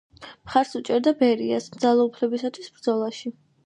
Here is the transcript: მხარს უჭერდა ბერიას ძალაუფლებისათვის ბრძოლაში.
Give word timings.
მხარს 0.47 0.71
უჭერდა 0.79 1.13
ბერიას 1.21 1.69
ძალაუფლებისათვის 1.87 2.77
ბრძოლაში. 2.79 3.39